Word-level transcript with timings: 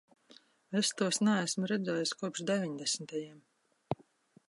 Es 0.81 0.89
tos 1.01 1.19
neesmu 1.27 1.69
redzējis 1.73 2.17
kopš 2.25 2.47
deviņdesmitajiem. 2.53 3.49